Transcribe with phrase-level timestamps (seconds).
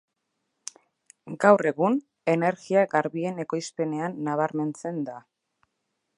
[1.43, 1.99] Gaur egun,
[2.35, 5.21] energia garbien ekoizpenean nabarmentzen da.